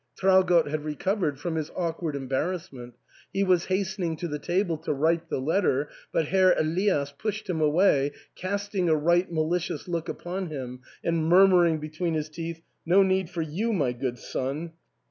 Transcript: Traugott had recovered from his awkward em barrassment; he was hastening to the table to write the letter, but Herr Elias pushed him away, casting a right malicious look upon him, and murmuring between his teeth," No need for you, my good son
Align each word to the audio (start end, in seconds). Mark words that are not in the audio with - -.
Traugott 0.17 0.65
had 0.67 0.83
recovered 0.83 1.39
from 1.39 1.53
his 1.53 1.69
awkward 1.75 2.15
em 2.15 2.27
barrassment; 2.27 2.93
he 3.31 3.43
was 3.43 3.65
hastening 3.65 4.15
to 4.17 4.27
the 4.27 4.39
table 4.39 4.75
to 4.77 4.91
write 4.91 5.29
the 5.29 5.37
letter, 5.37 5.89
but 6.11 6.29
Herr 6.29 6.55
Elias 6.57 7.11
pushed 7.15 7.47
him 7.47 7.61
away, 7.61 8.13
casting 8.33 8.89
a 8.89 8.95
right 8.95 9.31
malicious 9.31 9.87
look 9.87 10.09
upon 10.09 10.47
him, 10.47 10.79
and 11.03 11.23
murmuring 11.25 11.77
between 11.77 12.15
his 12.15 12.29
teeth," 12.29 12.63
No 12.83 13.03
need 13.03 13.29
for 13.29 13.43
you, 13.43 13.73
my 13.73 13.93
good 13.93 14.17
son 14.17 14.71